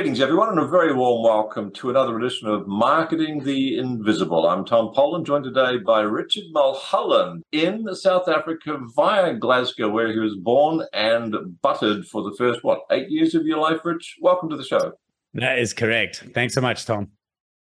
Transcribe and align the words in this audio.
Greetings, 0.00 0.22
everyone, 0.22 0.48
and 0.48 0.58
a 0.58 0.66
very 0.66 0.94
warm 0.94 1.22
welcome 1.22 1.70
to 1.72 1.90
another 1.90 2.16
edition 2.16 2.48
of 2.48 2.66
Marketing 2.66 3.44
the 3.44 3.76
Invisible. 3.76 4.48
I'm 4.48 4.64
Tom 4.64 4.92
Poland, 4.94 5.26
joined 5.26 5.44
today 5.44 5.76
by 5.76 6.00
Richard 6.00 6.44
Mulholland 6.52 7.42
in 7.52 7.86
South 7.94 8.26
Africa 8.26 8.78
via 8.96 9.34
Glasgow, 9.34 9.90
where 9.90 10.10
he 10.10 10.18
was 10.18 10.38
born 10.40 10.86
and 10.94 11.60
buttered 11.60 12.06
for 12.06 12.22
the 12.22 12.34
first, 12.38 12.64
what, 12.64 12.80
eight 12.90 13.10
years 13.10 13.34
of 13.34 13.44
your 13.44 13.58
life, 13.58 13.84
Rich? 13.84 14.16
Welcome 14.22 14.48
to 14.48 14.56
the 14.56 14.64
show. 14.64 14.92
That 15.34 15.58
is 15.58 15.74
correct. 15.74 16.24
Thanks 16.32 16.54
so 16.54 16.62
much, 16.62 16.86
Tom. 16.86 17.08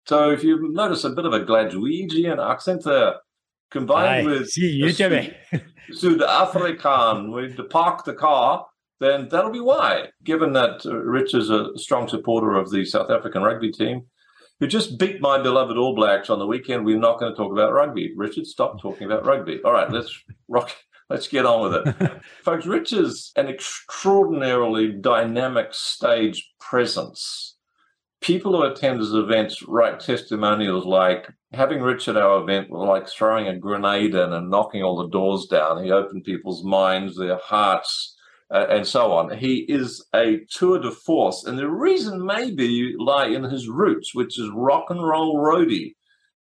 So, 0.06 0.30
if 0.30 0.44
you 0.44 0.68
notice 0.70 1.02
a 1.02 1.10
bit 1.10 1.24
of 1.24 1.32
a 1.32 1.40
Glaswegian 1.40 2.38
accent 2.38 2.84
there, 2.84 3.14
combined 3.72 4.28
Aye. 4.28 4.30
with 4.30 4.50
See 4.50 4.74
you, 4.74 4.92
Jimmy. 4.92 5.34
Eh? 5.50 5.58
South 5.90 6.22
African, 6.22 7.32
with 7.32 7.56
the 7.56 7.64
park 7.64 8.04
the 8.04 8.14
car, 8.14 8.64
then 9.00 9.28
that'll 9.28 9.52
be 9.52 9.60
why. 9.60 10.08
Given 10.24 10.52
that 10.54 10.84
uh, 10.84 10.96
Rich 10.96 11.34
is 11.34 11.50
a 11.50 11.70
strong 11.76 12.08
supporter 12.08 12.56
of 12.56 12.70
the 12.70 12.84
South 12.84 13.10
African 13.10 13.42
rugby 13.42 13.70
team, 13.70 14.06
who 14.60 14.66
just 14.66 14.98
beat 14.98 15.20
my 15.20 15.40
beloved 15.40 15.76
All 15.76 15.94
Blacks 15.94 16.30
on 16.30 16.38
the 16.38 16.46
weekend, 16.46 16.84
we're 16.84 16.98
not 16.98 17.20
going 17.20 17.32
to 17.32 17.36
talk 17.36 17.52
about 17.52 17.72
rugby. 17.72 18.12
Richard, 18.16 18.46
stop 18.46 18.80
talking 18.80 19.06
about 19.06 19.24
rugby. 19.24 19.60
All 19.64 19.72
right, 19.72 19.90
let's 19.90 20.22
rock. 20.48 20.74
Let's 21.08 21.28
get 21.28 21.46
on 21.46 21.62
with 21.62 21.86
it. 21.86 22.22
Folks, 22.44 22.66
Rich 22.66 22.92
is 22.92 23.32
an 23.34 23.48
extraordinarily 23.48 24.92
dynamic 24.92 25.72
stage 25.72 26.52
presence. 26.60 27.56
People 28.20 28.52
who 28.52 28.64
attend 28.64 28.98
his 28.98 29.14
events 29.14 29.62
write 29.62 30.00
testimonials 30.00 30.84
like 30.84 31.32
having 31.54 31.80
Rich 31.80 32.08
at 32.08 32.18
our 32.18 32.42
event 32.42 32.68
was 32.68 32.86
like 32.86 33.08
throwing 33.08 33.48
a 33.48 33.56
grenade 33.56 34.14
in 34.14 34.32
and 34.34 34.50
knocking 34.50 34.82
all 34.82 34.98
the 34.98 35.08
doors 35.08 35.46
down. 35.46 35.82
He 35.82 35.90
opened 35.90 36.24
people's 36.24 36.62
minds, 36.62 37.16
their 37.16 37.38
hearts, 37.38 38.17
uh, 38.52 38.66
and 38.70 38.86
so 38.86 39.12
on. 39.12 39.36
He 39.36 39.58
is 39.68 40.06
a 40.14 40.40
tour 40.50 40.78
de 40.78 40.90
force, 40.90 41.44
and 41.44 41.58
the 41.58 41.68
reason 41.68 42.24
maybe 42.24 42.94
lie 42.98 43.26
in 43.26 43.44
his 43.44 43.68
roots, 43.68 44.14
which 44.14 44.38
is 44.38 44.50
rock 44.50 44.86
and 44.90 45.06
roll 45.06 45.36
roadie, 45.36 45.94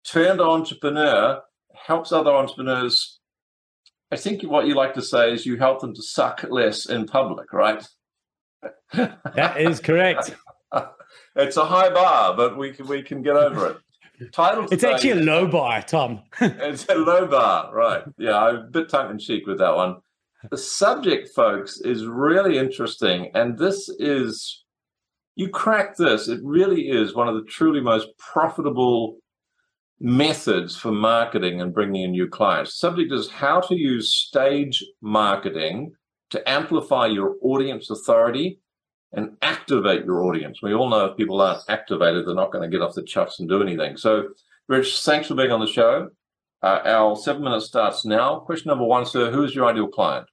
turned 0.06 0.42
entrepreneur, 0.42 1.42
helps 1.74 2.12
other 2.12 2.32
entrepreneurs. 2.32 3.20
I 4.12 4.16
think 4.16 4.44
what 4.44 4.68
you 4.68 4.76
like 4.76 4.94
to 4.94 5.02
say 5.02 5.34
is 5.34 5.46
you 5.46 5.58
help 5.58 5.82
them 5.82 5.94
to 5.94 6.02
suck 6.02 6.46
less 6.50 6.86
in 6.86 7.08
public, 7.08 7.52
right? 7.52 7.86
that 8.94 9.60
is 9.60 9.80
correct. 9.80 10.36
it's 11.36 11.58
a 11.58 11.66
high 11.66 11.90
bar, 11.90 12.36
but 12.36 12.58
we 12.58 12.72
can 12.72 12.88
we 12.88 13.02
can 13.02 13.22
get 13.22 13.36
over 13.36 13.72
it. 13.72 13.78
Title. 14.32 14.66
It's 14.72 14.84
actually 14.84 15.12
a 15.12 15.16
low 15.16 15.48
bar, 15.48 15.84
Tom. 15.84 16.24
it's 16.42 16.90
a 16.90 16.96
low 16.96 17.28
bar, 17.28 17.74
right? 17.74 18.04
Yeah, 18.18 18.42
I'm 18.42 18.56
a 18.56 18.64
bit 18.64 18.90
tongue 18.90 19.12
in 19.12 19.20
cheek 19.20 19.46
with 19.46 19.60
that 19.60 19.76
one. 19.76 19.98
The 20.50 20.58
subject, 20.58 21.30
folks, 21.36 21.82
is 21.82 22.06
really 22.06 22.58
interesting, 22.58 23.32
and 23.34 23.58
this 23.58 23.90
is 24.00 24.64
you 25.36 25.50
crack 25.50 25.98
this. 25.98 26.28
It 26.28 26.40
really 26.44 26.90
is 26.90 27.14
one 27.14 27.28
of 27.28 27.36
the 27.36 27.44
truly 27.44 27.82
most 27.82 28.08
profitable 28.18 29.18
methods 30.00 30.76
for 30.76 30.92
marketing 30.92 31.62
and 31.62 31.74
bringing 31.74 32.04
in 32.04 32.12
new 32.12 32.28
clients. 32.28 32.80
Subject 32.80 33.12
is 33.12 33.30
how 33.30 33.62
to 33.62 33.76
use 33.76 34.14
stage 34.14 34.84
marketing 35.02 35.94
to 36.30 36.50
amplify 36.50 37.08
your 37.08 37.36
audience 37.42 37.90
authority 37.90 38.60
and 39.14 39.38
activate 39.42 40.06
your 40.06 40.24
audience. 40.24 40.62
We 40.62 40.74
all 40.74 40.90
know 40.90 41.06
if 41.06 41.18
people 41.18 41.42
aren't 41.42 41.64
activated, 41.70 42.28
they're 42.28 42.36
not 42.36 42.52
going 42.52 42.70
to 42.70 42.76
get 42.76 42.84
off 42.84 42.96
the 42.96 43.04
chuffs 43.04 43.40
and 43.40 43.48
do 43.48 43.62
anything. 43.62 43.98
So, 43.98 44.30
Rich, 44.68 45.02
thanks 45.04 45.28
for 45.28 45.36
being 45.36 45.52
on 45.52 45.62
the 45.62 45.68
show. 45.68 46.10
Uh, 46.62 46.80
our 46.86 47.16
seven 47.16 47.44
minutes 47.44 47.66
starts 47.66 48.06
now. 48.06 48.40
Question 48.40 48.70
number 48.70 48.86
one, 48.86 49.06
sir 49.06 49.32
Who 49.32 49.44
is 49.44 49.54
your 49.54 49.66
ideal 49.66 49.88
client? 49.88 50.28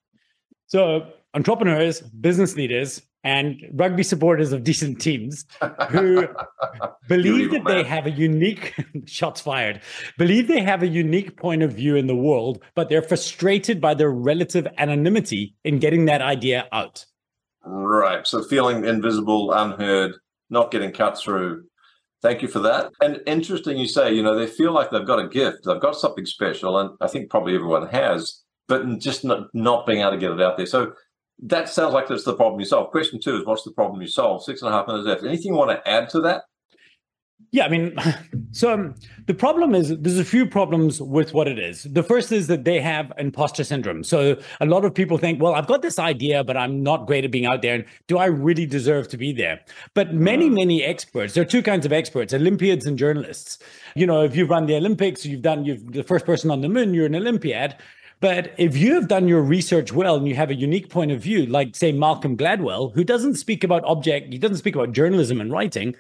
So, 0.67 1.07
entrepreneurs, 1.35 2.01
business 2.01 2.57
leaders, 2.57 3.03
and 3.25 3.63
rugby 3.73 4.03
supporters 4.03 4.53
of 4.53 4.63
decent 4.63 5.01
teams 5.01 5.47
who 5.89 6.29
believe 7.09 7.51
that 7.51 7.65
they 7.65 7.83
have 7.83 8.07
a 8.07 8.11
unique 8.11 8.75
shots 9.07 9.41
fired 9.41 9.81
believe 10.19 10.47
they 10.47 10.61
have 10.61 10.83
a 10.83 10.87
unique 10.87 11.37
point 11.37 11.63
of 11.63 11.73
view 11.73 11.97
in 11.97 12.07
the 12.07 12.15
world 12.15 12.63
but 12.75 12.89
they're 12.89 13.03
frustrated 13.03 13.81
by 13.81 13.95
their 13.95 14.11
relative 14.11 14.69
anonymity 14.79 15.55
in 15.65 15.79
getting 15.79 16.05
that 16.05 16.21
idea 16.21 16.69
out. 16.73 17.05
Right. 17.65 18.27
So 18.27 18.45
feeling 18.45 18.85
invisible 18.85 19.53
unheard 19.53 20.13
not 20.51 20.71
getting 20.71 20.93
cut 20.93 21.19
through. 21.19 21.65
Thank 22.21 22.43
you 22.43 22.49
for 22.49 22.59
that. 22.61 22.93
And 23.01 23.21
interesting 23.27 23.79
you 23.79 23.89
say 23.89 24.13
you 24.13 24.23
know 24.23 24.39
they 24.39 24.47
feel 24.47 24.73
like 24.73 24.91
they've 24.91 25.07
got 25.07 25.19
a 25.19 25.29
gift. 25.29 25.65
They've 25.65 25.81
got 25.81 25.97
something 25.97 26.27
special 26.27 26.79
and 26.79 26.91
i 27.01 27.09
think 27.09 27.31
probably 27.31 27.55
everyone 27.55 27.89
has 27.89 28.45
but 28.69 28.99
just 28.99 29.25
not, 29.25 29.49
not 29.55 29.87
being 29.87 30.01
able 30.01 30.13
to 30.13 30.19
get 30.19 30.31
it 30.31 30.41
out 30.41 30.57
there 30.57 30.67
so 30.67 30.93
that 31.43 31.69
sounds 31.69 31.95
like 31.95 32.09
that's 32.09 32.25
the 32.25 32.35
problem 32.35 32.61
you 32.61 32.67
solve. 32.67 32.91
Question 32.91 33.21
two 33.21 33.37
is 33.37 33.45
what's 33.45 33.65
the 33.65 33.73
problem 33.73 34.01
you 34.01 34.09
solve? 34.09 34.45
Six 34.45 34.63
and 34.63 34.73
a 34.73 34.73
half 34.73 34.87
minutes 34.87 35.07
left. 35.07 35.25
Anything 35.25 35.53
you 35.53 35.59
want 35.59 35.71
to 35.71 35.89
add 35.89 36.09
to 36.11 36.21
that? 36.21 36.45
Yeah, 37.51 37.67
I 37.67 37.69
mean, 37.69 37.97
so 38.53 38.73
um, 38.73 38.95
the 39.27 39.35
problem 39.35 39.75
is 39.75 39.97
there's 39.99 40.19
a 40.19 40.25
few 40.25 40.47
problems 40.47 41.01
with 41.01 41.35
what 41.35 41.47
it 41.47 41.59
is. 41.59 41.85
The 41.85 42.03
first 42.03 42.33
is 42.33 42.47
that 42.47 42.65
they 42.65 42.81
have 42.81 43.13
imposter 43.19 43.63
syndrome. 43.63 44.03
So 44.05 44.37
a 44.61 44.67
lot 44.67 44.85
of 44.85 44.95
people 44.95 45.19
think, 45.19 45.43
well, 45.43 45.55
I've 45.55 45.67
got 45.67 45.83
this 45.83 45.99
idea, 45.99 46.43
but 46.43 46.57
I'm 46.57 46.83
not 46.83 47.07
great 47.07 47.25
at 47.25 47.31
being 47.31 47.47
out 47.47 47.63
there. 47.63 47.75
And 47.75 47.85
do 48.09 48.19
I 48.19 48.27
really 48.27 48.67
deserve 48.67 49.09
to 49.09 49.17
be 49.17 49.33
there? 49.33 49.61
But 49.95 50.15
many, 50.15 50.49
mm. 50.49 50.55
many 50.55 50.83
experts, 50.83 51.35
there 51.35 51.43
are 51.43 51.47
two 51.47 51.63
kinds 51.63 51.85
of 51.85 51.93
experts, 51.93 52.33
Olympiads 52.33 52.87
and 52.87 52.99
journalists. 52.99 53.59
You 53.95 54.07
know, 54.07 54.23
if 54.23 54.35
you've 54.35 54.51
run 54.51 54.67
the 54.67 54.77
Olympics, 54.77 55.27
you've 55.27 55.43
done, 55.43 55.65
you've 55.65 55.93
the 55.93 56.03
first 56.03 56.27
person 56.27 56.51
on 56.51 56.61
the 56.61 56.69
moon, 56.69 56.95
you're 56.95 57.07
an 57.07 57.15
Olympiad. 57.15 57.77
But 58.21 58.55
if 58.59 58.77
you 58.77 58.95
have 58.95 59.09
done 59.09 59.29
your 59.29 59.43
research 59.43 59.93
well 59.93 60.17
and 60.17 60.27
you 60.27 60.35
have 60.35 60.51
a 60.51 60.55
unique 60.55 60.89
point 60.89 61.11
of 61.11 61.21
view, 61.21 61.47
like 61.47 61.77
say 61.77 61.93
Malcolm 61.93 62.37
Gladwell, 62.37 62.95
who 62.95 63.05
doesn't 63.05 63.35
speak 63.35 63.65
about 63.65 63.85
object, 63.85 64.33
he 64.33 64.39
doesn't 64.39 64.59
speak 64.59 64.75
about 64.75 64.93
journalism 64.93 65.41
and 65.41 65.53
writing, 65.53 65.95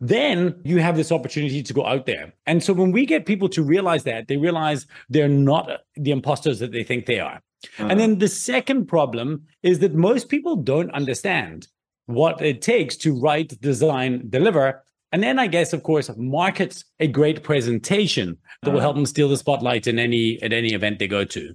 then 0.00 0.54
you 0.64 0.78
have 0.78 0.96
this 0.96 1.10
opportunity 1.10 1.62
to 1.62 1.72
go 1.72 1.84
out 1.86 2.06
there. 2.06 2.32
And 2.46 2.62
so 2.62 2.72
when 2.72 2.92
we 2.92 3.06
get 3.06 3.26
people 3.26 3.48
to 3.50 3.62
realize 3.62 4.04
that, 4.04 4.28
they 4.28 4.36
realize 4.36 4.86
they're 5.08 5.28
not 5.28 5.80
the 5.96 6.10
imposters 6.10 6.58
that 6.58 6.72
they 6.72 6.84
think 6.84 7.06
they 7.06 7.20
are. 7.20 7.40
Uh-huh. 7.78 7.88
And 7.88 7.98
then 7.98 8.18
the 8.18 8.28
second 8.28 8.86
problem 8.86 9.46
is 9.62 9.78
that 9.80 9.94
most 9.94 10.28
people 10.28 10.56
don't 10.56 10.90
understand 10.90 11.68
what 12.04 12.40
it 12.40 12.62
takes 12.62 12.96
to 12.98 13.18
write, 13.18 13.60
design, 13.60 14.26
deliver 14.28 14.84
and 15.12 15.22
then 15.22 15.38
I 15.38 15.46
guess, 15.46 15.72
of 15.72 15.82
course, 15.82 16.10
markets 16.16 16.84
a 17.00 17.06
great 17.06 17.42
presentation 17.42 18.38
that 18.62 18.70
will 18.70 18.80
mm. 18.80 18.82
help 18.82 18.96
them 18.96 19.06
steal 19.06 19.28
the 19.28 19.36
spotlight 19.36 19.86
in 19.86 19.98
any 19.98 20.40
at 20.42 20.52
any 20.52 20.72
event 20.72 20.98
they 20.98 21.08
go 21.08 21.24
to. 21.24 21.54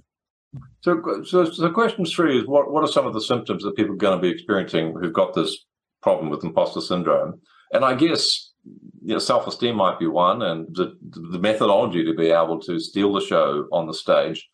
So, 0.82 1.22
so, 1.24 1.44
so 1.44 1.70
question 1.70 2.04
three 2.04 2.38
is 2.38 2.46
what, 2.46 2.70
what 2.70 2.84
are 2.84 2.92
some 2.92 3.06
of 3.06 3.14
the 3.14 3.20
symptoms 3.20 3.62
that 3.62 3.76
people 3.76 3.94
are 3.94 3.98
going 3.98 4.18
to 4.18 4.22
be 4.22 4.28
experiencing 4.28 4.94
who've 5.00 5.12
got 5.12 5.34
this 5.34 5.64
problem 6.02 6.28
with 6.28 6.44
imposter 6.44 6.80
syndrome? 6.80 7.40
And 7.72 7.84
I 7.84 7.94
guess 7.94 8.52
you 8.64 9.14
know, 9.14 9.18
self-esteem 9.18 9.74
might 9.74 9.98
be 9.98 10.06
one, 10.06 10.42
and 10.42 10.66
the, 10.74 10.96
the 11.30 11.38
methodology 11.38 12.04
to 12.04 12.14
be 12.14 12.30
able 12.30 12.60
to 12.60 12.78
steal 12.78 13.12
the 13.12 13.20
show 13.20 13.66
on 13.72 13.86
the 13.86 13.94
stage. 13.94 14.48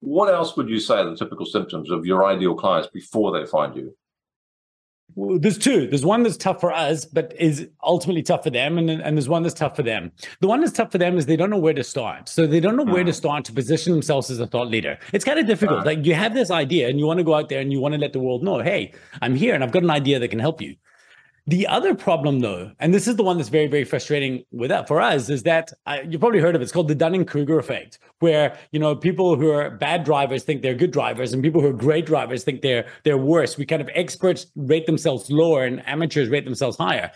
What 0.00 0.32
else 0.32 0.56
would 0.56 0.68
you 0.68 0.80
say 0.80 0.96
are 0.96 1.10
the 1.10 1.16
typical 1.16 1.46
symptoms 1.46 1.90
of 1.90 2.04
your 2.04 2.24
ideal 2.26 2.54
clients 2.54 2.88
before 2.92 3.38
they 3.38 3.46
find 3.46 3.76
you? 3.76 3.94
Well, 5.14 5.38
there's 5.38 5.58
two. 5.58 5.86
There's 5.88 6.04
one 6.04 6.22
that's 6.22 6.36
tough 6.36 6.60
for 6.60 6.72
us, 6.72 7.04
but 7.04 7.34
is 7.38 7.68
ultimately 7.82 8.22
tough 8.22 8.44
for 8.44 8.50
them, 8.50 8.78
and 8.78 8.90
and 8.90 9.16
there's 9.16 9.28
one 9.28 9.42
that's 9.42 9.54
tough 9.54 9.76
for 9.76 9.82
them. 9.82 10.12
The 10.40 10.48
one 10.48 10.60
that's 10.60 10.72
tough 10.72 10.92
for 10.92 10.98
them 10.98 11.18
is 11.18 11.26
they 11.26 11.36
don't 11.36 11.50
know 11.50 11.58
where 11.58 11.74
to 11.74 11.84
start. 11.84 12.28
So 12.28 12.46
they 12.46 12.60
don't 12.60 12.76
know 12.76 12.84
where 12.84 13.04
to 13.04 13.10
hmm. 13.10 13.16
start 13.16 13.44
to 13.46 13.52
position 13.52 13.92
themselves 13.92 14.30
as 14.30 14.38
a 14.40 14.46
thought 14.46 14.68
leader. 14.68 14.98
It's 15.12 15.24
kind 15.24 15.38
of 15.38 15.46
difficult. 15.46 15.84
Like 15.84 16.04
you 16.06 16.14
have 16.14 16.34
this 16.34 16.50
idea, 16.50 16.88
and 16.88 16.98
you 16.98 17.06
want 17.06 17.18
to 17.18 17.24
go 17.24 17.34
out 17.34 17.48
there 17.48 17.60
and 17.60 17.72
you 17.72 17.80
want 17.80 17.94
to 17.94 18.00
let 18.00 18.12
the 18.12 18.20
world 18.20 18.42
know, 18.42 18.60
hey, 18.60 18.92
I'm 19.20 19.34
here, 19.34 19.54
and 19.54 19.62
I've 19.62 19.72
got 19.72 19.82
an 19.82 19.90
idea 19.90 20.18
that 20.18 20.28
can 20.28 20.38
help 20.38 20.60
you. 20.60 20.76
The 21.48 21.66
other 21.66 21.92
problem, 21.92 22.38
though, 22.38 22.70
and 22.78 22.94
this 22.94 23.08
is 23.08 23.16
the 23.16 23.24
one 23.24 23.36
that's 23.36 23.48
very, 23.48 23.66
very 23.66 23.82
frustrating 23.82 24.44
with 24.52 24.68
that 24.70 24.86
for 24.86 25.00
us, 25.00 25.28
is 25.28 25.42
that 25.42 25.72
uh, 25.86 25.98
you've 26.08 26.20
probably 26.20 26.38
heard 26.38 26.54
of 26.54 26.60
it. 26.60 26.64
It's 26.64 26.70
called 26.70 26.86
the 26.86 26.94
Dunning 26.94 27.24
Kruger 27.24 27.58
effect, 27.58 27.98
where 28.20 28.56
you 28.70 28.78
know 28.78 28.94
people 28.94 29.34
who 29.34 29.50
are 29.50 29.68
bad 29.68 30.04
drivers 30.04 30.44
think 30.44 30.62
they're 30.62 30.76
good 30.76 30.92
drivers, 30.92 31.32
and 31.32 31.42
people 31.42 31.60
who 31.60 31.66
are 31.66 31.72
great 31.72 32.06
drivers 32.06 32.44
think 32.44 32.62
they're 32.62 32.86
they're 33.02 33.18
worse. 33.18 33.58
We 33.58 33.66
kind 33.66 33.82
of 33.82 33.90
experts 33.92 34.46
rate 34.54 34.86
themselves 34.86 35.32
lower, 35.32 35.64
and 35.64 35.86
amateurs 35.88 36.28
rate 36.28 36.44
themselves 36.44 36.76
higher. 36.76 37.10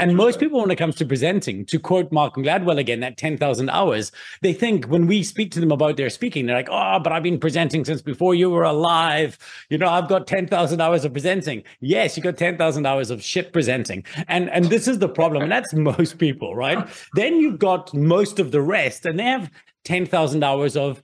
And 0.00 0.16
most 0.16 0.40
people, 0.40 0.60
when 0.60 0.70
it 0.70 0.76
comes 0.76 0.94
to 0.96 1.04
presenting, 1.04 1.66
to 1.66 1.78
quote 1.78 2.10
Malcolm 2.12 2.42
Gladwell 2.42 2.78
again, 2.78 3.00
that 3.00 3.18
10,000 3.18 3.68
hours, 3.68 4.10
they 4.40 4.52
think 4.52 4.86
when 4.86 5.06
we 5.06 5.22
speak 5.22 5.50
to 5.52 5.60
them 5.60 5.70
about 5.70 5.96
their 5.96 6.08
speaking, 6.08 6.46
they're 6.46 6.56
like, 6.56 6.68
oh, 6.70 6.98
but 6.98 7.12
I've 7.12 7.22
been 7.22 7.38
presenting 7.38 7.84
since 7.84 8.00
before 8.00 8.34
you 8.34 8.48
were 8.48 8.62
alive. 8.62 9.38
You 9.68 9.78
know, 9.78 9.88
I've 9.88 10.08
got 10.08 10.26
10,000 10.26 10.80
hours 10.80 11.04
of 11.04 11.12
presenting. 11.12 11.62
Yes, 11.80 12.16
you 12.16 12.22
got 12.22 12.38
10,000 12.38 12.86
hours 12.86 13.10
of 13.10 13.22
shit 13.22 13.52
presenting. 13.52 14.04
And, 14.28 14.48
and 14.50 14.66
this 14.66 14.88
is 14.88 14.98
the 14.98 15.08
problem. 15.08 15.42
And 15.42 15.52
that's 15.52 15.74
most 15.74 16.18
people, 16.18 16.56
right? 16.56 16.88
then 17.14 17.36
you've 17.36 17.58
got 17.58 17.92
most 17.92 18.38
of 18.38 18.50
the 18.50 18.62
rest, 18.62 19.04
and 19.04 19.18
they 19.18 19.24
have 19.24 19.50
10,000 19.84 20.42
hours 20.42 20.76
of 20.76 21.02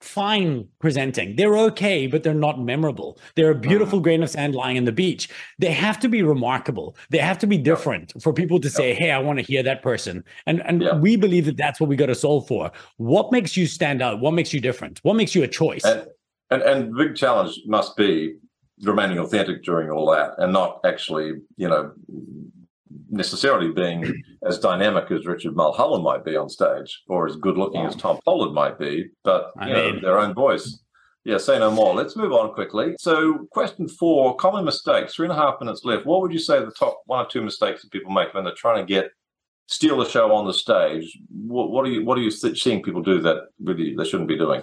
fine 0.00 0.66
presenting. 0.78 1.36
They're 1.36 1.56
okay, 1.58 2.06
but 2.06 2.22
they're 2.22 2.34
not 2.34 2.60
memorable. 2.60 3.18
They're 3.34 3.50
a 3.50 3.54
beautiful 3.54 3.98
uh-huh. 3.98 4.04
grain 4.04 4.22
of 4.22 4.30
sand 4.30 4.54
lying 4.54 4.76
in 4.76 4.84
the 4.84 4.92
beach. 4.92 5.28
They 5.58 5.72
have 5.72 5.98
to 6.00 6.08
be 6.08 6.22
remarkable. 6.22 6.96
They 7.10 7.18
have 7.18 7.38
to 7.38 7.46
be 7.46 7.58
different 7.58 8.12
for 8.22 8.32
people 8.32 8.60
to 8.60 8.70
say, 8.70 8.94
"Hey, 8.94 9.10
I 9.10 9.18
want 9.18 9.38
to 9.38 9.44
hear 9.44 9.62
that 9.62 9.82
person." 9.82 10.24
And 10.46 10.62
and 10.66 10.82
yeah. 10.82 10.96
we 10.96 11.16
believe 11.16 11.46
that 11.46 11.56
that's 11.56 11.80
what 11.80 11.88
we 11.88 11.96
got 11.96 12.06
to 12.06 12.14
solve 12.14 12.46
for. 12.46 12.70
What 12.98 13.32
makes 13.32 13.56
you 13.56 13.66
stand 13.66 14.02
out? 14.02 14.20
What 14.20 14.34
makes 14.34 14.52
you 14.52 14.60
different? 14.60 15.00
What 15.02 15.16
makes 15.16 15.34
you 15.34 15.42
a 15.42 15.48
choice? 15.48 15.84
And 15.84 16.06
and, 16.50 16.62
and 16.62 16.92
the 16.92 17.04
big 17.04 17.16
challenge 17.16 17.60
must 17.66 17.96
be 17.96 18.36
remaining 18.82 19.18
authentic 19.18 19.64
during 19.64 19.90
all 19.90 20.10
that 20.10 20.34
and 20.38 20.52
not 20.52 20.80
actually, 20.84 21.32
you 21.56 21.68
know, 21.68 21.92
necessarily 23.10 23.70
being 23.72 24.22
as 24.46 24.58
dynamic 24.58 25.10
as 25.10 25.26
Richard 25.26 25.56
Mulholland 25.56 26.04
might 26.04 26.24
be 26.24 26.36
on 26.36 26.48
stage, 26.48 27.02
or 27.08 27.26
as 27.26 27.36
good 27.36 27.56
looking 27.56 27.84
as 27.84 27.96
Tom 27.96 28.18
Poland 28.24 28.54
might 28.54 28.78
be, 28.78 29.08
but 29.24 29.52
you 29.56 29.62
I 29.62 29.72
know, 29.72 29.92
mean, 29.92 30.02
their 30.02 30.18
own 30.18 30.34
voice. 30.34 30.80
Yeah, 31.24 31.38
say 31.38 31.58
no 31.58 31.72
more. 31.72 31.92
Let's 31.92 32.14
move 32.14 32.32
on 32.32 32.54
quickly. 32.54 32.94
So, 33.00 33.48
question 33.50 33.88
four: 33.88 34.36
common 34.36 34.64
mistakes. 34.64 35.14
Three 35.14 35.26
and 35.26 35.36
a 35.36 35.36
half 35.36 35.60
minutes 35.60 35.84
left. 35.84 36.06
What 36.06 36.22
would 36.22 36.32
you 36.32 36.38
say 36.38 36.60
the 36.60 36.70
top 36.70 37.02
one 37.06 37.24
or 37.24 37.28
two 37.28 37.42
mistakes 37.42 37.82
that 37.82 37.90
people 37.90 38.12
make 38.12 38.32
when 38.32 38.44
they're 38.44 38.54
trying 38.56 38.86
to 38.86 38.88
get 38.88 39.10
steal 39.66 39.98
the 39.98 40.08
show 40.08 40.32
on 40.32 40.46
the 40.46 40.54
stage? 40.54 41.18
What, 41.28 41.70
what 41.70 41.84
are 41.84 41.90
you 41.90 42.04
What 42.04 42.16
are 42.16 42.20
you 42.22 42.30
seeing 42.30 42.82
people 42.82 43.02
do 43.02 43.20
that 43.22 43.48
really 43.60 43.96
they 43.96 44.04
shouldn't 44.04 44.28
be 44.28 44.38
doing? 44.38 44.62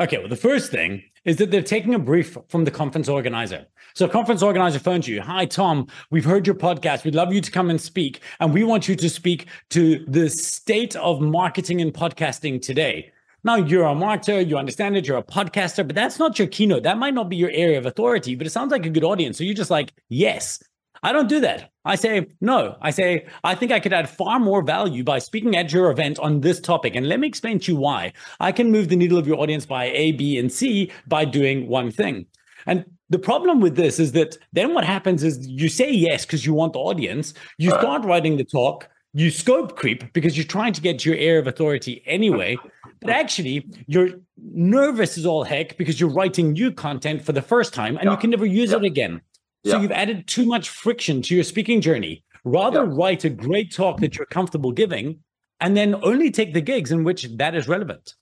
Okay, 0.00 0.18
well, 0.18 0.28
the 0.28 0.36
first 0.36 0.70
thing 0.70 1.02
is 1.24 1.36
that 1.36 1.50
they're 1.50 1.62
taking 1.62 1.94
a 1.94 1.98
brief 1.98 2.36
from 2.48 2.64
the 2.64 2.70
conference 2.70 3.08
organizer. 3.08 3.66
So, 3.94 4.08
conference 4.08 4.42
organizer 4.42 4.78
phones 4.78 5.06
you 5.06 5.20
Hi, 5.20 5.44
Tom, 5.44 5.86
we've 6.10 6.24
heard 6.24 6.46
your 6.46 6.56
podcast. 6.56 7.04
We'd 7.04 7.14
love 7.14 7.32
you 7.32 7.40
to 7.40 7.50
come 7.50 7.68
and 7.68 7.80
speak. 7.80 8.20
And 8.40 8.54
we 8.54 8.64
want 8.64 8.88
you 8.88 8.96
to 8.96 9.10
speak 9.10 9.46
to 9.70 10.04
the 10.08 10.30
state 10.30 10.96
of 10.96 11.20
marketing 11.20 11.80
and 11.82 11.92
podcasting 11.92 12.62
today. 12.62 13.12
Now, 13.44 13.56
you're 13.56 13.84
a 13.84 13.94
marketer, 13.94 14.46
you 14.46 14.56
understand 14.56 14.96
it, 14.96 15.06
you're 15.06 15.18
a 15.18 15.22
podcaster, 15.22 15.86
but 15.86 15.94
that's 15.94 16.18
not 16.18 16.38
your 16.38 16.48
keynote. 16.48 16.84
That 16.84 16.96
might 16.96 17.14
not 17.14 17.28
be 17.28 17.36
your 17.36 17.50
area 17.50 17.76
of 17.76 17.86
authority, 17.86 18.34
but 18.34 18.46
it 18.46 18.50
sounds 18.50 18.72
like 18.72 18.86
a 18.86 18.90
good 18.90 19.04
audience. 19.04 19.36
So, 19.36 19.44
you're 19.44 19.54
just 19.54 19.70
like, 19.70 19.92
Yes, 20.08 20.62
I 21.02 21.12
don't 21.12 21.28
do 21.28 21.40
that. 21.40 21.70
I 21.84 21.96
say, 21.96 22.26
no. 22.40 22.76
I 22.80 22.90
say, 22.90 23.26
I 23.42 23.54
think 23.56 23.72
I 23.72 23.80
could 23.80 23.92
add 23.92 24.08
far 24.08 24.38
more 24.38 24.62
value 24.62 25.02
by 25.02 25.18
speaking 25.18 25.56
at 25.56 25.72
your 25.72 25.90
event 25.90 26.18
on 26.20 26.40
this 26.40 26.60
topic. 26.60 26.94
And 26.94 27.08
let 27.08 27.18
me 27.18 27.26
explain 27.26 27.58
to 27.60 27.72
you 27.72 27.78
why. 27.78 28.12
I 28.38 28.52
can 28.52 28.70
move 28.70 28.88
the 28.88 28.96
needle 28.96 29.18
of 29.18 29.26
your 29.26 29.38
audience 29.38 29.66
by 29.66 29.86
A, 29.86 30.12
B, 30.12 30.38
and 30.38 30.52
C 30.52 30.92
by 31.08 31.24
doing 31.24 31.66
one 31.66 31.90
thing. 31.90 32.26
And 32.66 32.84
the 33.10 33.18
problem 33.18 33.60
with 33.60 33.74
this 33.74 33.98
is 33.98 34.12
that 34.12 34.38
then 34.52 34.74
what 34.74 34.84
happens 34.84 35.24
is 35.24 35.46
you 35.48 35.68
say 35.68 35.90
yes 35.90 36.24
because 36.24 36.46
you 36.46 36.54
want 36.54 36.72
the 36.74 36.78
audience, 36.78 37.34
you 37.58 37.70
start 37.70 38.04
writing 38.04 38.36
the 38.36 38.44
talk, 38.44 38.88
you 39.12 39.30
scope 39.30 39.76
creep 39.76 40.12
because 40.12 40.36
you're 40.36 40.46
trying 40.46 40.72
to 40.72 40.80
get 40.80 41.04
your 41.04 41.16
air 41.16 41.38
of 41.38 41.46
authority 41.46 42.02
anyway. 42.06 42.56
But 43.00 43.10
actually, 43.10 43.66
you're 43.86 44.10
nervous 44.38 45.18
as 45.18 45.26
all 45.26 45.44
heck 45.44 45.76
because 45.76 46.00
you're 46.00 46.12
writing 46.12 46.52
new 46.52 46.70
content 46.70 47.22
for 47.22 47.32
the 47.32 47.42
first 47.42 47.74
time 47.74 47.96
and 47.96 48.06
yeah. 48.06 48.12
you 48.12 48.16
can 48.16 48.30
never 48.30 48.46
use 48.46 48.70
yeah. 48.70 48.78
it 48.78 48.84
again. 48.84 49.20
So 49.64 49.76
yeah. 49.76 49.82
you've 49.82 49.92
added 49.92 50.26
too 50.26 50.44
much 50.44 50.68
friction 50.68 51.22
to 51.22 51.34
your 51.34 51.44
speaking 51.44 51.80
journey. 51.80 52.24
Rather 52.44 52.84
yeah. 52.84 52.90
write 52.90 53.24
a 53.24 53.30
great 53.30 53.72
talk 53.72 54.00
that 54.00 54.16
you're 54.16 54.26
comfortable 54.26 54.72
giving 54.72 55.20
and 55.60 55.76
then 55.76 55.94
only 56.02 56.30
take 56.30 56.54
the 56.54 56.60
gigs 56.60 56.90
in 56.90 57.04
which 57.04 57.28
that 57.36 57.54
is 57.54 57.68
relevant. 57.68 58.14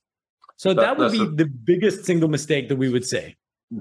So 0.56 0.74
that, 0.74 0.82
that 0.82 0.98
would 0.98 1.12
be 1.12 1.22
a, 1.22 1.26
the 1.26 1.46
biggest 1.46 2.04
single 2.04 2.28
mistake 2.28 2.68
that 2.68 2.76
we 2.76 2.90
would 2.90 3.06
say. 3.06 3.36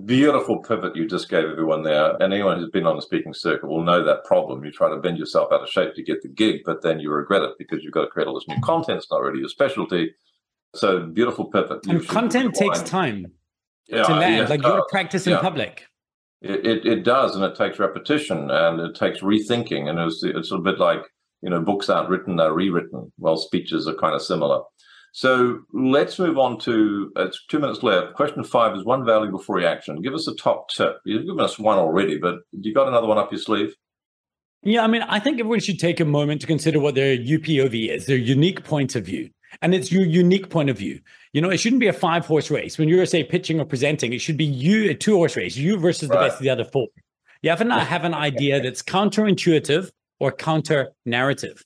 Beautiful 0.06 0.60
pivot 0.60 0.96
you 0.96 1.08
just 1.08 1.28
gave 1.28 1.44
everyone 1.44 1.84
there. 1.84 2.14
And 2.14 2.32
anyone 2.32 2.58
who's 2.58 2.70
been 2.70 2.86
on 2.86 2.96
the 2.96 3.02
speaking 3.02 3.34
circuit 3.34 3.68
will 3.68 3.84
know 3.84 4.06
that 4.06 4.24
problem. 4.24 4.64
You 4.64 4.72
try 4.72 4.90
to 4.90 4.96
bend 4.96 5.18
yourself 5.18 5.52
out 5.52 5.62
of 5.62 5.68
shape 5.68 5.96
to 5.96 6.04
get 6.04 6.22
the 6.22 6.30
gig, 6.30 6.62
but 6.66 6.82
then 6.82 7.02
you 7.02 7.12
regret 7.12 7.42
it 7.42 7.56
because 7.58 7.84
you've 7.84 7.92
got 7.92 8.04
to 8.04 8.08
create 8.08 8.28
all 8.28 8.36
this 8.36 8.48
new 8.48 8.62
content. 8.62 9.00
It's 9.00 9.12
not 9.12 9.22
really 9.22 9.40
your 9.40 9.50
specialty. 9.50 10.14
So 10.74 11.08
beautiful 11.08 11.46
pivot. 11.46 11.86
And 11.88 12.08
content 12.08 12.54
takes 12.54 12.82
time 12.84 13.26
yeah, 13.88 14.04
to 14.04 14.14
land. 14.14 14.50
like 14.50 14.60
you 14.60 14.64
got 14.64 14.76
to 14.76 14.82
uh, 14.84 14.88
practice 14.90 15.28
in 15.28 15.38
public. 15.40 15.89
It, 16.42 16.66
it, 16.66 16.86
it, 16.86 17.04
does, 17.04 17.36
and 17.36 17.44
it 17.44 17.56
takes 17.56 17.80
repetition 17.80 18.50
and 18.50 18.80
it 18.80 18.96
takes 18.96 19.20
rethinking. 19.20 19.90
And 19.90 20.00
it's, 20.00 20.24
it's 20.24 20.52
a 20.52 20.58
bit 20.58 20.80
like, 20.80 21.02
you 21.42 21.50
know, 21.50 21.62
books 21.62 21.90
aren't 21.90 22.10
written, 22.10 22.38
they're 22.38 22.54
rewritten. 22.54 23.12
Well, 23.18 23.38
speeches 23.38 23.88
are 23.88 23.96
kind 23.96 24.16
of 24.16 24.22
similar. 24.22 24.62
So 25.12 25.62
let's 25.74 26.20
move 26.20 26.38
on 26.38 26.60
to 26.60 27.12
it's 27.16 27.46
two 27.48 27.60
minutes 27.60 27.84
left. 27.84 28.14
Question 28.14 28.44
five 28.44 28.76
is 28.76 28.86
one 28.86 29.06
value 29.06 29.32
before 29.32 29.56
reaction. 29.56 30.02
Give 30.02 30.14
us 30.14 30.28
a 30.28 30.36
top 30.36 30.70
tip. 30.70 30.98
You've 31.06 31.26
given 31.26 31.40
us 31.40 31.58
one 31.58 31.78
already, 31.78 32.18
but 32.18 32.40
you 32.52 32.74
got 32.74 32.88
another 32.88 33.08
one 33.08 33.18
up 33.18 33.32
your 33.32 33.40
sleeve? 33.40 33.74
Yeah, 34.62 34.84
I 34.84 34.88
mean, 34.88 35.02
I 35.04 35.20
think 35.20 35.40
everyone 35.40 35.62
should 35.62 35.80
take 35.80 36.00
a 36.00 36.06
moment 36.06 36.42
to 36.42 36.48
consider 36.48 36.80
what 36.80 36.96
their 36.96 37.18
UPOV 37.18 37.90
is, 37.90 38.06
their 38.06 38.18
unique 38.18 38.64
point 38.64 38.96
of 38.96 39.06
view. 39.06 39.30
And 39.62 39.74
it's 39.74 39.92
your 39.92 40.06
unique 40.06 40.50
point 40.50 40.70
of 40.70 40.78
view. 40.78 41.00
You 41.34 41.42
know, 41.42 41.50
it 41.50 41.58
shouldn't 41.58 41.80
be 41.80 41.88
a 41.88 41.94
five 41.94 42.26
horse 42.26 42.50
race. 42.50 42.78
When 42.78 42.90
you're, 42.90 43.06
say, 43.06 43.24
pitching 43.24 43.60
or 43.60 43.66
presenting, 43.66 44.14
it 44.14 44.20
should 44.20 44.38
be 44.38 44.46
you, 44.46 44.90
a 44.90 44.96
two 44.96 45.16
horse 45.16 45.36
race, 45.36 45.56
you 45.56 45.78
versus 45.78 46.10
the 46.10 46.16
best 46.16 46.38
of 46.38 46.42
the 46.42 46.50
other 46.50 46.66
four. 46.66 46.88
You 47.42 47.50
have 47.52 47.60
to 47.60 47.80
have 47.80 48.04
an 48.04 48.14
idea 48.14 48.62
that's 48.62 48.82
counterintuitive 48.82 49.92
or 50.20 50.32
counter 50.32 50.90
narrative. 51.06 51.64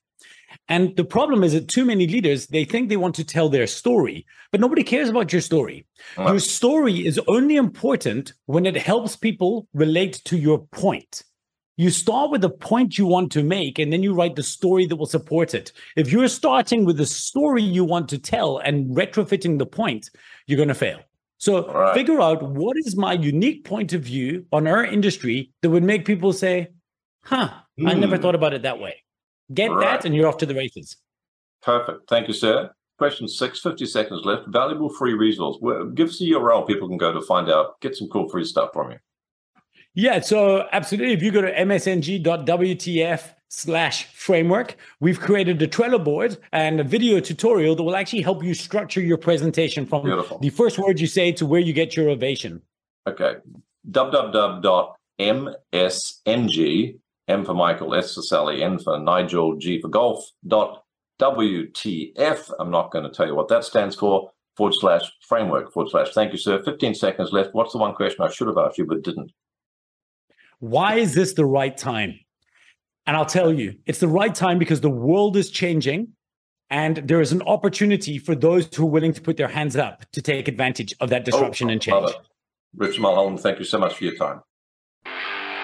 And 0.69 0.95
the 0.95 1.03
problem 1.03 1.43
is 1.43 1.53
that 1.53 1.67
too 1.67 1.83
many 1.83 2.07
leaders, 2.07 2.47
they 2.47 2.63
think 2.63 2.89
they 2.89 2.97
want 2.97 3.15
to 3.15 3.23
tell 3.23 3.49
their 3.49 3.67
story, 3.67 4.25
but 4.51 4.61
nobody 4.61 4.83
cares 4.83 5.09
about 5.09 5.33
your 5.33 5.41
story. 5.41 5.85
Your 6.17 6.39
story 6.39 7.05
is 7.05 7.19
only 7.27 7.55
important 7.55 8.33
when 8.45 8.65
it 8.65 8.77
helps 8.77 9.15
people 9.15 9.67
relate 9.73 10.21
to 10.25 10.37
your 10.37 10.59
point. 10.59 11.23
You 11.75 11.89
start 11.89 12.29
with 12.29 12.41
the 12.41 12.51
point 12.51 12.97
you 12.99 13.07
want 13.07 13.31
to 13.31 13.43
make, 13.43 13.79
and 13.79 13.91
then 13.91 14.03
you 14.03 14.13
write 14.13 14.35
the 14.35 14.43
story 14.43 14.85
that 14.85 14.95
will 14.95 15.07
support 15.07 15.55
it. 15.55 15.71
If 15.95 16.11
you're 16.11 16.27
starting 16.27 16.85
with 16.85 16.97
the 16.97 17.05
story 17.05 17.63
you 17.63 17.83
want 17.83 18.09
to 18.09 18.19
tell 18.19 18.59
and 18.59 18.95
retrofitting 18.95 19.57
the 19.57 19.65
point, 19.65 20.11
you're 20.45 20.57
going 20.57 20.69
to 20.69 20.75
fail. 20.75 20.99
So 21.39 21.67
right. 21.67 21.93
figure 21.95 22.21
out 22.21 22.43
what 22.43 22.77
is 22.77 22.95
my 22.95 23.13
unique 23.13 23.65
point 23.65 23.91
of 23.91 24.03
view 24.03 24.45
on 24.51 24.67
our 24.67 24.85
industry 24.85 25.51
that 25.61 25.71
would 25.71 25.83
make 25.83 26.05
people 26.05 26.31
say, 26.31 26.67
huh, 27.23 27.49
mm. 27.79 27.89
I 27.89 27.93
never 27.93 28.17
hmm. 28.17 28.21
thought 28.21 28.35
about 28.35 28.53
it 28.53 28.61
that 28.61 28.79
way. 28.79 29.03
Get 29.53 29.71
right. 29.71 29.81
that, 29.81 30.05
and 30.05 30.15
you're 30.15 30.27
off 30.27 30.37
to 30.37 30.45
the 30.45 30.55
races. 30.55 30.95
Perfect. 31.63 32.07
Thank 32.07 32.27
you, 32.27 32.33
sir. 32.33 32.69
Question 32.97 33.27
six, 33.27 33.59
50 33.59 33.85
seconds 33.87 34.21
left. 34.23 34.43
Valuable 34.47 34.89
free 34.89 35.15
resource. 35.15 35.57
Give 35.95 36.09
us 36.09 36.21
a 36.21 36.25
URL 36.25 36.67
people 36.67 36.87
can 36.87 36.97
go 36.97 37.11
to 37.11 37.21
find 37.21 37.49
out, 37.49 37.81
get 37.81 37.95
some 37.95 38.07
cool 38.09 38.29
free 38.29 38.45
stuff 38.45 38.69
from 38.73 38.91
you. 38.91 38.97
Yeah, 39.95 40.21
so 40.21 40.67
absolutely. 40.71 41.13
If 41.13 41.21
you 41.21 41.31
go 41.31 41.41
to 41.41 41.53
msng.wtf 41.53 43.29
slash 43.49 44.05
framework, 44.05 44.75
we've 44.99 45.19
created 45.19 45.61
a 45.61 45.67
Trello 45.67 46.03
board 46.03 46.37
and 46.51 46.79
a 46.79 46.83
video 46.83 47.19
tutorial 47.19 47.75
that 47.75 47.83
will 47.83 47.95
actually 47.95 48.23
help 48.23 48.43
you 48.43 48.55
structure 48.55 49.01
your 49.01 49.17
presentation 49.17 49.85
from 49.85 50.05
Beautiful. 50.05 50.39
the 50.39 50.49
first 50.49 50.79
words 50.79 50.99
you 50.99 51.05
say 51.07 51.31
to 51.33 51.45
where 51.45 51.59
you 51.59 51.73
get 51.73 51.95
your 51.95 52.09
ovation. 52.09 52.61
Okay. 53.07 53.35
www.msng, 53.91 54.95
M 57.27 57.45
for 57.45 57.53
Michael, 57.53 57.95
S 57.95 58.15
for 58.15 58.21
Sally, 58.21 58.63
N 58.63 58.79
for 58.79 58.99
Nigel, 58.99 59.55
G 59.57 59.79
for 59.79 59.89
golf, 59.89 60.25
dot 60.47 60.83
WTF. 61.19 62.51
I'm 62.59 62.71
not 62.71 62.91
going 62.91 63.05
to 63.05 63.11
tell 63.11 63.27
you 63.27 63.35
what 63.35 63.47
that 63.49 63.63
stands 63.63 63.95
for. 63.95 64.31
Forward 64.57 64.73
slash 64.79 65.03
framework 65.27 65.71
forward 65.71 65.89
slash. 65.89 66.13
Thank 66.13 66.31
you, 66.31 66.37
sir. 66.37 66.61
15 66.63 66.93
seconds 66.95 67.31
left. 67.31 67.53
What's 67.53 67.73
the 67.73 67.79
one 67.79 67.95
question 67.95 68.23
I 68.23 68.29
should 68.29 68.47
have 68.47 68.57
asked 68.57 68.77
you 68.77 68.85
but 68.85 69.03
didn't? 69.03 69.31
Why 70.63 70.95
is 70.95 71.13
this 71.13 71.33
the 71.33 71.45
right 71.45 71.75
time? 71.75 72.17
And 73.05 73.17
I'll 73.17 73.25
tell 73.25 73.51
you, 73.51 73.79
it's 73.85 73.99
the 73.99 74.07
right 74.07 74.33
time 74.33 74.59
because 74.59 74.79
the 74.79 74.89
world 74.89 75.35
is 75.35 75.51
changing 75.51 76.13
and 76.69 76.95
there 77.05 77.19
is 77.19 77.33
an 77.33 77.41
opportunity 77.41 78.17
for 78.17 78.33
those 78.33 78.73
who 78.73 78.83
are 78.83 78.89
willing 78.89 79.11
to 79.11 79.19
put 79.19 79.35
their 79.35 79.49
hands 79.49 79.75
up 79.75 80.09
to 80.13 80.21
take 80.21 80.47
advantage 80.47 80.95
of 81.01 81.09
that 81.09 81.23
oh, 81.23 81.25
disruption 81.25 81.67
oh, 81.67 81.73
and 81.73 81.81
change. 81.81 82.11
Rich 82.77 82.97
Mulholland, 82.97 83.41
thank 83.41 83.59
you 83.59 83.65
so 83.65 83.77
much 83.77 83.95
for 83.95 84.05
your 84.05 84.15
time. 84.15 84.39